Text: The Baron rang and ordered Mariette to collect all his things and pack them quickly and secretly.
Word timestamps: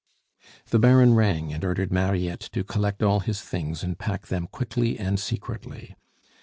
The 0.71 0.79
Baron 0.79 1.13
rang 1.13 1.53
and 1.53 1.63
ordered 1.63 1.91
Mariette 1.93 2.39
to 2.53 2.63
collect 2.63 3.03
all 3.03 3.19
his 3.19 3.39
things 3.41 3.83
and 3.83 3.99
pack 3.99 4.29
them 4.29 4.47
quickly 4.47 4.97
and 4.97 5.19
secretly. 5.19 5.95